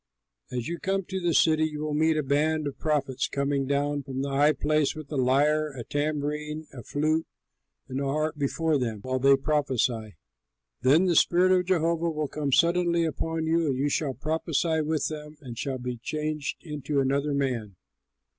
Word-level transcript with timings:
As 0.49 0.67
you 0.67 0.79
come 0.79 1.03
to 1.05 1.19
the 1.19 1.35
city 1.35 1.63
you 1.63 1.81
will 1.81 1.93
meet 1.93 2.17
a 2.17 2.23
band 2.23 2.65
of 2.65 2.79
prophets 2.79 3.27
coming 3.27 3.67
down 3.67 4.01
from 4.01 4.23
the 4.23 4.31
high 4.31 4.51
place 4.53 4.95
with 4.95 5.11
a 5.11 5.15
lyre, 5.15 5.69
a 5.73 5.83
tambourine, 5.83 6.65
a 6.73 6.81
flute, 6.81 7.27
and 7.87 8.01
a 8.01 8.05
harp 8.05 8.35
before 8.35 8.79
them, 8.79 9.01
while 9.01 9.19
they 9.19 9.35
prophesy. 9.37 10.15
Then 10.81 11.05
the 11.05 11.15
spirit 11.15 11.51
of 11.51 11.67
Jehovah 11.67 12.09
will 12.09 12.27
come 12.27 12.51
suddenly 12.51 13.05
upon 13.05 13.45
you, 13.45 13.67
and 13.67 13.77
you 13.77 13.89
shall 13.89 14.15
prophesy 14.15 14.81
with 14.81 15.07
them, 15.07 15.37
and 15.39 15.55
shall 15.55 15.77
be 15.77 15.97
changed 15.97 16.57
into 16.63 16.99
another 16.99 17.35
man. 17.35 17.75